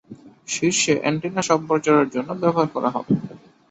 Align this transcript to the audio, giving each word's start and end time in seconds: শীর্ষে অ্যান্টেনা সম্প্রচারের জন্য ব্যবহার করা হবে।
শীর্ষে 0.47 0.93
অ্যান্টেনা 0.99 1.41
সম্প্রচারের 1.49 2.07
জন্য 2.09 2.29
ব্যবহার 2.41 2.67
করা 2.75 2.89
হবে। 2.95 3.13